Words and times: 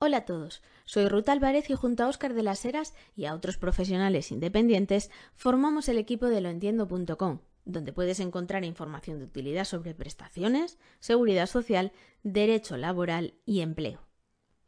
Hola 0.00 0.18
a 0.18 0.24
todos, 0.24 0.62
soy 0.84 1.08
Ruth 1.08 1.28
Álvarez 1.28 1.70
y 1.70 1.74
junto 1.74 2.04
a 2.04 2.06
Óscar 2.06 2.32
de 2.32 2.44
las 2.44 2.64
Heras 2.64 2.94
y 3.16 3.24
a 3.24 3.34
otros 3.34 3.58
profesionales 3.58 4.30
independientes 4.30 5.10
formamos 5.34 5.88
el 5.88 5.98
equipo 5.98 6.26
de 6.26 6.40
loentiendo.com, 6.40 7.40
donde 7.64 7.92
puedes 7.92 8.20
encontrar 8.20 8.64
información 8.64 9.18
de 9.18 9.24
utilidad 9.24 9.64
sobre 9.64 9.96
prestaciones, 9.96 10.78
seguridad 11.00 11.48
social, 11.48 11.90
derecho 12.22 12.76
laboral 12.76 13.34
y 13.44 13.60
empleo. 13.60 14.06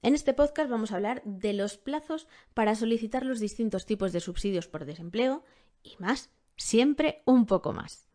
En 0.03 0.17
este 0.17 0.35
podcast 0.35 0.69
vamos 0.69 0.91
a 0.91 0.97
hablar 0.97 1.23
de 1.25 1.53
los 1.53 1.79
plazos 1.79 2.27
para 2.53 2.75
solicitar 2.75 3.25
los 3.25 3.39
distintos 3.39 3.87
tipos 3.87 4.11
de 4.13 4.19
subsidios 4.19 4.67
por 4.67 4.85
desempleo 4.85 5.45
y 5.85 5.95
más, 6.01 6.31
siempre 6.57 7.23
un 7.25 7.47
poco 7.47 7.73
más. 7.73 8.09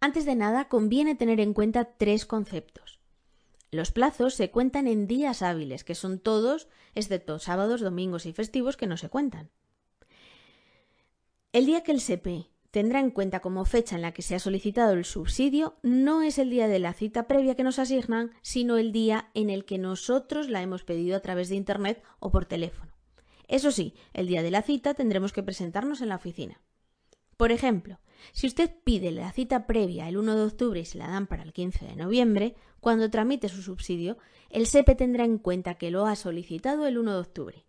Antes 0.00 0.24
de 0.24 0.34
nada, 0.34 0.66
conviene 0.66 1.14
tener 1.14 1.38
en 1.38 1.54
cuenta 1.54 1.84
tres 1.96 2.26
conceptos. 2.26 2.99
Los 3.70 3.92
plazos 3.92 4.34
se 4.34 4.50
cuentan 4.50 4.88
en 4.88 5.06
días 5.06 5.42
hábiles, 5.42 5.84
que 5.84 5.94
son 5.94 6.18
todos, 6.18 6.68
excepto 6.94 7.38
sábados, 7.38 7.80
domingos 7.80 8.26
y 8.26 8.32
festivos, 8.32 8.76
que 8.76 8.86
no 8.86 8.96
se 8.96 9.08
cuentan. 9.08 9.50
El 11.52 11.66
día 11.66 11.82
que 11.82 11.92
el 11.92 12.00
SEPE 12.00 12.50
tendrá 12.70 13.00
en 13.00 13.10
cuenta 13.10 13.40
como 13.40 13.64
fecha 13.64 13.96
en 13.96 14.02
la 14.02 14.12
que 14.12 14.22
se 14.22 14.34
ha 14.34 14.38
solicitado 14.38 14.92
el 14.92 15.04
subsidio 15.04 15.76
no 15.82 16.22
es 16.22 16.38
el 16.38 16.50
día 16.50 16.68
de 16.68 16.78
la 16.78 16.92
cita 16.92 17.26
previa 17.26 17.54
que 17.54 17.64
nos 17.64 17.78
asignan, 17.78 18.32
sino 18.42 18.76
el 18.76 18.92
día 18.92 19.30
en 19.34 19.50
el 19.50 19.64
que 19.64 19.78
nosotros 19.78 20.48
la 20.48 20.62
hemos 20.62 20.84
pedido 20.84 21.16
a 21.16 21.20
través 21.20 21.48
de 21.48 21.56
Internet 21.56 22.02
o 22.18 22.30
por 22.30 22.46
teléfono. 22.46 22.92
Eso 23.48 23.72
sí, 23.72 23.94
el 24.12 24.28
día 24.28 24.42
de 24.42 24.52
la 24.52 24.62
cita 24.62 24.94
tendremos 24.94 25.32
que 25.32 25.42
presentarnos 25.42 26.00
en 26.00 26.08
la 26.08 26.16
oficina. 26.16 26.60
Por 27.36 27.50
ejemplo, 27.50 27.98
si 28.32 28.46
usted 28.46 28.70
pide 28.84 29.10
la 29.10 29.32
cita 29.32 29.66
previa 29.66 30.08
el 30.08 30.16
1 30.16 30.36
de 30.36 30.42
octubre 30.42 30.80
y 30.80 30.84
se 30.84 30.98
la 30.98 31.08
dan 31.08 31.26
para 31.26 31.42
el 31.42 31.52
15 31.52 31.86
de 31.86 31.96
noviembre, 31.96 32.54
cuando 32.80 33.10
tramite 33.10 33.48
su 33.48 33.62
subsidio, 33.62 34.18
el 34.50 34.66
SEPE 34.66 34.94
tendrá 34.94 35.24
en 35.24 35.38
cuenta 35.38 35.74
que 35.74 35.90
lo 35.90 36.06
ha 36.06 36.16
solicitado 36.16 36.86
el 36.86 36.98
1 36.98 37.12
de 37.12 37.20
octubre. 37.20 37.66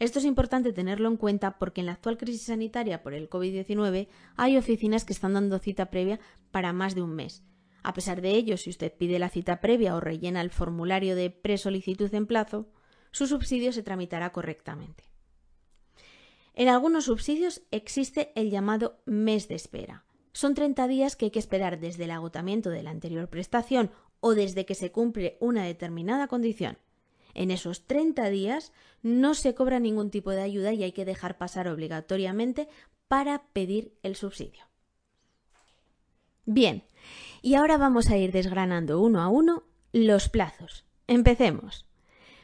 Esto 0.00 0.18
es 0.18 0.24
importante 0.24 0.72
tenerlo 0.72 1.08
en 1.08 1.16
cuenta 1.16 1.58
porque 1.58 1.80
en 1.80 1.86
la 1.86 1.92
actual 1.92 2.18
crisis 2.18 2.46
sanitaria 2.46 3.02
por 3.02 3.14
el 3.14 3.30
COVID-19 3.30 4.08
hay 4.36 4.56
oficinas 4.56 5.04
que 5.04 5.12
están 5.12 5.34
dando 5.34 5.58
cita 5.58 5.90
previa 5.90 6.18
para 6.50 6.72
más 6.72 6.94
de 6.94 7.02
un 7.02 7.14
mes. 7.14 7.44
A 7.84 7.92
pesar 7.92 8.20
de 8.20 8.30
ello, 8.30 8.56
si 8.56 8.70
usted 8.70 8.92
pide 8.92 9.18
la 9.18 9.28
cita 9.28 9.60
previa 9.60 9.94
o 9.94 10.00
rellena 10.00 10.40
el 10.40 10.50
formulario 10.50 11.14
de 11.14 11.30
presolicitud 11.30 12.12
en 12.14 12.26
plazo, 12.26 12.66
su 13.12 13.26
subsidio 13.26 13.72
se 13.72 13.82
tramitará 13.82 14.32
correctamente. 14.32 15.13
En 16.54 16.68
algunos 16.68 17.06
subsidios 17.06 17.62
existe 17.70 18.32
el 18.36 18.50
llamado 18.50 19.00
mes 19.06 19.48
de 19.48 19.56
espera. 19.56 20.04
Son 20.32 20.54
30 20.54 20.88
días 20.88 21.16
que 21.16 21.26
hay 21.26 21.30
que 21.30 21.38
esperar 21.38 21.78
desde 21.78 22.04
el 22.04 22.12
agotamiento 22.12 22.70
de 22.70 22.82
la 22.82 22.90
anterior 22.90 23.28
prestación 23.28 23.90
o 24.20 24.34
desde 24.34 24.64
que 24.64 24.74
se 24.74 24.92
cumple 24.92 25.36
una 25.40 25.64
determinada 25.64 26.28
condición. 26.28 26.78
En 27.34 27.50
esos 27.50 27.86
30 27.86 28.30
días 28.30 28.72
no 29.02 29.34
se 29.34 29.54
cobra 29.54 29.80
ningún 29.80 30.10
tipo 30.10 30.30
de 30.30 30.42
ayuda 30.42 30.72
y 30.72 30.84
hay 30.84 30.92
que 30.92 31.04
dejar 31.04 31.38
pasar 31.38 31.68
obligatoriamente 31.68 32.68
para 33.08 33.44
pedir 33.52 33.96
el 34.02 34.14
subsidio. 34.14 34.64
Bien, 36.46 36.84
y 37.42 37.54
ahora 37.54 37.78
vamos 37.78 38.10
a 38.10 38.16
ir 38.16 38.32
desgranando 38.32 39.00
uno 39.00 39.20
a 39.20 39.28
uno 39.28 39.64
los 39.92 40.28
plazos. 40.28 40.84
Empecemos. 41.06 41.86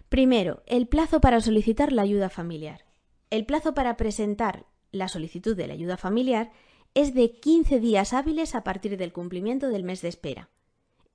Primero, 0.09 0.63
el 0.67 0.89
plazo 0.89 1.21
para 1.21 1.41
solicitar 1.41 1.93
la 1.93 2.03
ayuda 2.03 2.29
familiar. 2.29 2.90
El 3.31 3.47
plazo 3.47 3.75
para 3.75 3.97
presentar 3.97 4.67
la 4.91 5.07
solicitud 5.07 5.57
de 5.57 5.69
la 5.69 5.75
ayuda 5.75 5.97
familiar 5.97 6.51
es 6.95 7.15
de 7.15 7.31
15 7.31 7.79
días 7.79 8.13
hábiles 8.13 8.57
a 8.57 8.65
partir 8.65 8.97
del 8.97 9.13
cumplimiento 9.13 9.69
del 9.69 9.85
mes 9.85 10.03
de 10.03 10.09
espera. 10.09 10.51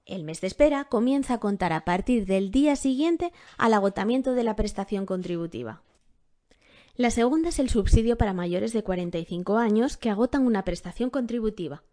El 0.05 0.23
mes 0.23 0.39
de 0.39 0.47
espera 0.47 0.85
comienza 0.85 1.33
a 1.33 1.39
contar 1.41 1.73
a 1.73 1.83
partir 1.83 2.25
del 2.25 2.51
día 2.51 2.77
siguiente 2.77 3.33
al 3.57 3.73
agotamiento 3.73 4.33
de 4.33 4.45
la 4.45 4.55
prestación 4.55 5.05
contributiva. 5.05 5.81
La 6.95 7.11
segunda 7.11 7.49
es 7.49 7.59
el 7.59 7.69
subsidio 7.69 8.17
para 8.17 8.31
mayores 8.31 8.71
de 8.71 8.83
45 8.83 9.57
años 9.57 9.97
que 9.97 10.09
agotan 10.09 10.45
una 10.45 10.63
prestación 10.63 11.09
contributiva. 11.09 11.83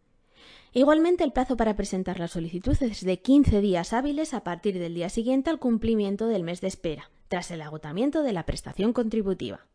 Igualmente, 0.72 1.24
el 1.24 1.32
plazo 1.32 1.56
para 1.56 1.74
presentar 1.74 2.20
la 2.20 2.28
solicitud 2.28 2.80
es 2.80 3.04
de 3.04 3.20
15 3.20 3.60
días 3.60 3.92
hábiles 3.92 4.34
a 4.34 4.44
partir 4.44 4.78
del 4.78 4.94
día 4.94 5.08
siguiente 5.08 5.50
al 5.50 5.58
cumplimiento 5.58 6.28
del 6.28 6.44
mes 6.44 6.60
de 6.60 6.68
espera, 6.68 7.10
tras 7.26 7.50
el 7.50 7.60
agotamiento 7.60 8.22
de 8.22 8.32
la 8.32 8.46
prestación 8.46 8.92
contributiva. 8.92 9.66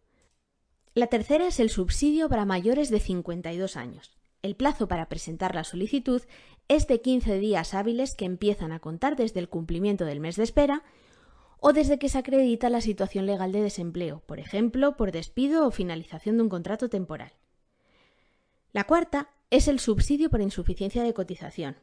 La 0.97 1.05
tercera 1.05 1.45
es 1.45 1.59
el 1.59 1.69
subsidio 1.69 2.27
para 2.27 2.43
mayores 2.43 2.89
de 2.89 2.99
52 2.99 3.77
años. 3.77 4.17
El 4.41 4.55
plazo 4.55 4.87
para 4.87 5.07
presentar 5.07 5.53
la 5.53 5.63
solicitud 5.63 6.23
es 6.69 6.87
de 6.87 7.01
15 7.01 7.37
días 7.37 7.75
hábiles 7.75 8.15
que 8.15 8.25
empiezan 8.25 8.71
a 8.71 8.79
contar 8.79 9.15
desde 9.15 9.39
el 9.39 9.47
cumplimiento 9.47 10.05
del 10.05 10.19
mes 10.19 10.37
de 10.37 10.43
espera 10.43 10.81
o 11.59 11.71
desde 11.71 11.99
que 11.99 12.09
se 12.09 12.17
acredita 12.17 12.71
la 12.71 12.81
situación 12.81 13.27
legal 13.27 13.51
de 13.51 13.61
desempleo, 13.61 14.23
por 14.25 14.39
ejemplo, 14.39 14.97
por 14.97 15.11
despido 15.11 15.67
o 15.67 15.69
finalización 15.69 16.37
de 16.37 16.41
un 16.41 16.49
contrato 16.49 16.89
temporal. 16.89 17.31
La 18.73 18.85
cuarta 18.85 19.29
es 19.51 19.67
el 19.67 19.79
subsidio 19.79 20.31
por 20.31 20.41
insuficiencia 20.41 21.03
de 21.03 21.13
cotización. 21.13 21.77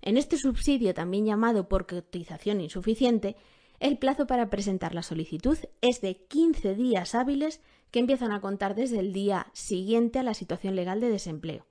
En 0.00 0.16
este 0.16 0.38
subsidio, 0.38 0.94
también 0.94 1.26
llamado 1.26 1.68
por 1.68 1.86
cotización 1.86 2.62
insuficiente, 2.62 3.36
el 3.78 3.98
plazo 3.98 4.26
para 4.26 4.48
presentar 4.48 4.94
la 4.94 5.02
solicitud 5.02 5.58
es 5.82 6.00
de 6.00 6.16
15 6.16 6.74
días 6.76 7.14
hábiles 7.14 7.60
que 7.90 8.00
empiezan 8.00 8.32
a 8.32 8.40
contar 8.40 8.74
desde 8.74 8.98
el 8.98 9.12
día 9.12 9.48
siguiente 9.52 10.18
a 10.18 10.22
la 10.22 10.34
situación 10.34 10.76
legal 10.76 11.00
de 11.00 11.10
desempleo, 11.10 11.66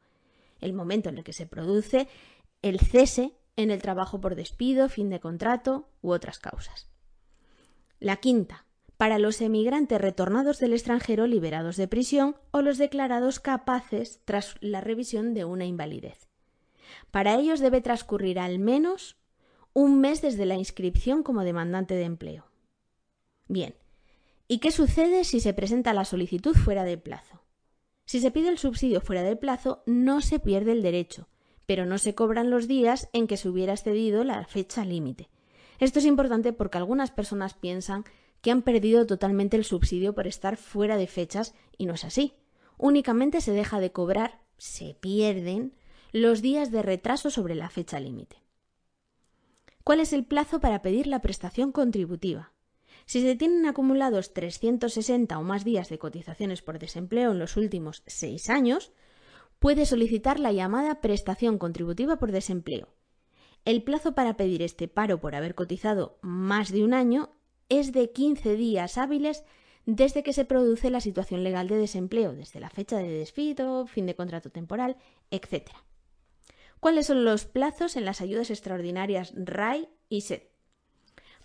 el 0.59 0.73
momento 0.73 1.09
en 1.09 1.17
el 1.17 1.23
que 1.23 1.33
se 1.33 1.45
produce 1.45 2.07
el 2.61 2.79
cese 2.79 3.37
en 3.55 3.71
el 3.71 3.81
trabajo 3.81 4.21
por 4.21 4.35
despido, 4.35 4.89
fin 4.89 5.09
de 5.09 5.19
contrato 5.19 5.89
u 6.01 6.11
otras 6.11 6.39
causas. 6.39 6.89
La 7.99 8.17
quinta, 8.17 8.65
para 8.97 9.19
los 9.19 9.41
emigrantes 9.41 10.01
retornados 10.01 10.59
del 10.59 10.73
extranjero 10.73 11.27
liberados 11.27 11.77
de 11.77 11.87
prisión 11.87 12.35
o 12.51 12.61
los 12.61 12.77
declarados 12.77 13.39
capaces 13.39 14.21
tras 14.25 14.55
la 14.59 14.81
revisión 14.81 15.33
de 15.33 15.45
una 15.45 15.65
invalidez. 15.65 16.27
Para 17.11 17.35
ellos 17.35 17.59
debe 17.59 17.81
transcurrir 17.81 18.39
al 18.39 18.59
menos 18.59 19.17
un 19.73 19.99
mes 19.99 20.21
desde 20.21 20.45
la 20.45 20.55
inscripción 20.55 21.21
como 21.21 21.43
demandante 21.43 21.93
de 21.93 22.03
empleo. 22.03 22.45
Bien, 23.47 23.75
¿y 24.47 24.59
qué 24.59 24.71
sucede 24.71 25.23
si 25.23 25.39
se 25.39 25.53
presenta 25.53 25.93
la 25.93 26.05
solicitud 26.05 26.55
fuera 26.55 26.83
de 26.83 26.97
plazo? 26.97 27.43
Si 28.05 28.21
se 28.21 28.31
pide 28.31 28.49
el 28.49 28.57
subsidio 28.57 29.01
fuera 29.01 29.23
de 29.23 29.35
plazo, 29.35 29.83
no 29.85 30.21
se 30.21 30.39
pierde 30.39 30.71
el 30.71 30.81
derecho, 30.81 31.27
pero 31.65 31.85
no 31.85 31.97
se 31.97 32.15
cobran 32.15 32.49
los 32.49 32.67
días 32.67 33.09
en 33.11 33.27
que 33.27 33.37
se 33.37 33.49
hubiera 33.49 33.73
excedido 33.73 34.23
la 34.23 34.45
fecha 34.45 34.85
límite. 34.85 35.29
Esto 35.79 35.99
es 35.99 36.05
importante 36.05 36.53
porque 36.53 36.77
algunas 36.77 37.11
personas 37.11 37.53
piensan 37.53 38.05
que 38.41 38.51
han 38.51 38.61
perdido 38.61 39.05
totalmente 39.05 39.57
el 39.57 39.65
subsidio 39.65 40.15
por 40.15 40.27
estar 40.27 40.57
fuera 40.57 40.95
de 40.95 41.07
fechas 41.07 41.53
y 41.77 41.85
no 41.85 41.93
es 41.95 42.05
así. 42.05 42.33
Únicamente 42.77 43.41
se 43.41 43.51
deja 43.51 43.79
de 43.79 43.91
cobrar, 43.91 44.41
se 44.57 44.93
pierden, 44.93 45.73
los 46.13 46.41
días 46.41 46.71
de 46.71 46.81
retraso 46.81 47.29
sobre 47.29 47.55
la 47.55 47.69
fecha 47.69 47.99
límite. 47.99 48.37
¿Cuál 49.83 49.99
es 49.99 50.13
el 50.13 50.25
plazo 50.25 50.59
para 50.59 50.81
pedir 50.81 51.07
la 51.07 51.21
prestación 51.21 51.71
contributiva? 51.71 52.53
Si 53.07 53.21
se 53.21 53.37
tienen 53.37 53.65
acumulados 53.65 54.33
360 54.33 55.39
o 55.39 55.41
más 55.41 55.63
días 55.63 55.87
de 55.87 55.97
cotizaciones 55.97 56.61
por 56.61 56.77
desempleo 56.77 57.31
en 57.31 57.39
los 57.39 57.55
últimos 57.55 58.03
seis 58.05 58.49
años, 58.49 58.91
puede 59.59 59.85
solicitar 59.85 60.41
la 60.41 60.51
llamada 60.51 60.99
prestación 60.99 61.57
contributiva 61.57 62.17
por 62.17 62.33
desempleo. 62.33 62.89
El 63.63 63.81
plazo 63.81 64.13
para 64.13 64.35
pedir 64.35 64.61
este 64.61 64.89
paro 64.89 65.21
por 65.21 65.35
haber 65.35 65.55
cotizado 65.55 66.19
más 66.21 66.69
de 66.73 66.83
un 66.83 66.93
año 66.93 67.31
es 67.69 67.93
de 67.93 68.11
15 68.11 68.57
días 68.57 68.97
hábiles 68.97 69.45
desde 69.85 70.21
que 70.21 70.33
se 70.33 70.43
produce 70.43 70.89
la 70.89 70.99
situación 70.99 71.45
legal 71.45 71.69
de 71.69 71.77
desempleo, 71.77 72.33
desde 72.33 72.59
la 72.59 72.69
fecha 72.69 72.97
de 72.97 73.07
despido, 73.07 73.87
fin 73.87 74.05
de 74.05 74.15
contrato 74.15 74.49
temporal, 74.49 74.97
etc. 75.31 75.69
¿Cuáles 76.81 77.07
son 77.07 77.23
los 77.23 77.45
plazos 77.45 77.95
en 77.95 78.03
las 78.03 78.19
ayudas 78.19 78.49
extraordinarias 78.49 79.33
RAI 79.33 79.87
y 80.09 80.21
SED? 80.21 80.43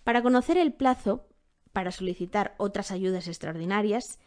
Para 0.03 0.21
conocer 0.21 0.57
el 0.57 0.73
plazo 0.73 1.29
para 1.73 1.91
solicitar 1.91 2.55
otras 2.57 2.91
ayudas 2.91 3.27
extraordinarias, 3.27 4.19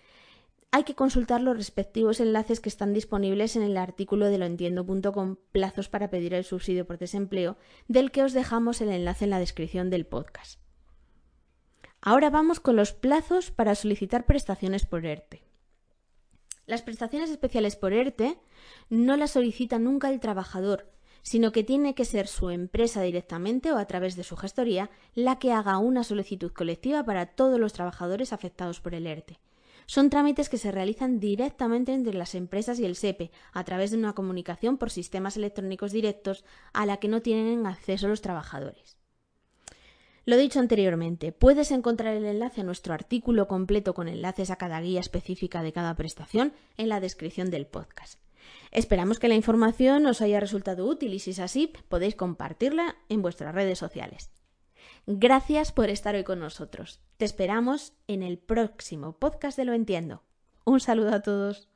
hay 0.73 0.85
que 0.85 0.95
consultar 0.95 1.41
los 1.41 1.57
respectivos 1.57 2.21
enlaces 2.21 2.61
que 2.61 2.69
están 2.69 2.93
disponibles 2.93 3.57
en 3.57 3.63
el 3.63 3.77
artículo 3.77 4.27
de 4.27 4.39
loentiendo.com 4.39 5.37
plazos 5.53 5.89
para 5.89 6.11
pedir 6.11 6.35
el 6.35 6.45
subsidio 6.45 6.87
por 6.87 6.99
desempleo, 6.99 7.57
del 7.89 8.11
que 8.11 8.23
os 8.23 8.33
dejamos 8.33 8.81
el 8.81 8.91
enlace 8.91 9.25
en 9.25 9.31
la 9.31 9.39
descripción 9.39 9.89
del 9.89 10.07
podcast. 10.07 10.61
Ahora 12.03 12.31
vamos 12.31 12.61
con 12.61 12.77
los 12.77 12.93
plazos 12.93 13.51
para 13.51 13.75
solicitar 13.75 14.27
prestaciones 14.27 14.85
por 14.85 15.07
ERTE. 15.07 15.43
Las 16.67 16.83
prestaciones 16.83 17.31
especiales 17.31 17.77
por 17.77 17.93
ERTE 17.93 18.39
no 18.91 19.17
las 19.17 19.31
solicita 19.31 19.79
nunca 19.79 20.11
el 20.11 20.21
trabajador, 20.21 20.93
sino 21.27 21.51
que 21.51 21.65
tiene 21.65 21.97
que 21.97 22.05
ser 22.05 22.29
su 22.29 22.51
empresa 22.51 23.03
directamente 23.03 23.73
o 23.73 23.79
a 23.79 23.85
través 23.87 24.15
de 24.15 24.23
su 24.23 24.37
gestoría 24.37 24.91
la 25.17 25.41
que 25.41 25.51
haga 25.51 25.79
una 25.79 26.05
solicitud 26.05 26.53
colectiva 26.53 27.03
para 27.03 27.27
todos 27.27 27.59
los 27.59 27.73
trabajadores 27.73 28.33
afectados 28.33 28.79
por 28.79 28.95
el 28.95 29.09
ERTE. 29.09 29.41
Son 29.87 30.09
trámites 30.09 30.49
que 30.49 30.57
se 30.57 30.71
realizan 30.71 31.19
directamente 31.19 31.93
entre 31.93 32.15
las 32.15 32.37
empresas 32.37 32.79
y 32.79 32.85
el 32.85 32.95
SEPE, 32.95 33.33
a 33.53 33.65
través 33.65 33.91
de 33.91 33.97
una 33.97 34.13
comunicación 34.13 34.79
por 34.79 34.91
sistemas 34.91 35.37
electrónicos 35.37 35.91
directos 35.91 36.45
a 36.73 36.87
la 36.87 36.99
que 36.99 37.09
no 37.09 37.23
tienen 37.23 37.67
acceso 37.67 38.07
los 38.07 38.21
trabajadores. 38.23 38.97
Lo 40.27 40.37
dicho 40.37 40.61
anteriormente, 40.61 41.33
puedes 41.33 41.73
encontrar 41.73 42.15
el 42.15 42.25
enlace 42.25 42.61
a 42.61 42.65
nuestro 42.65 42.95
artículo 42.95 43.49
completo 43.49 43.95
con 43.95 44.07
enlaces 44.07 44.53
a 44.53 44.57
cada 44.57 44.81
guía 44.81 45.01
específica 45.01 45.65
de 45.65 45.73
cada 45.73 45.97
prestación 45.97 46.53
en 46.77 46.89
la 46.89 47.01
descripción 47.01 47.51
del 47.51 47.67
podcast. 47.67 48.26
Esperamos 48.71 49.19
que 49.19 49.29
la 49.29 49.35
información 49.35 50.07
os 50.07 50.21
haya 50.21 50.41
resultado 50.41 50.87
útil 50.87 51.15
y 51.15 51.19
si 51.19 51.31
es 51.31 51.39
así, 51.39 51.73
podéis 51.89 52.15
compartirla 52.15 52.97
en 53.09 53.23
vuestras 53.23 53.55
redes 53.55 53.79
sociales. 53.79 54.31
Gracias 55.07 55.73
por 55.73 55.89
estar 55.89 56.15
hoy 56.15 56.25
con 56.25 56.41
nosotros. 56.41 57.01
Te 57.17 57.25
esperamos 57.25 57.93
en 58.09 58.23
el 58.23 58.39
próximo 58.39 59.19
podcast 59.19 59.57
de 59.57 59.65
Lo 59.65 59.73
Entiendo. 59.73 60.23
Un 60.65 60.81
saludo 60.81 61.15
a 61.15 61.23
todos. 61.23 61.69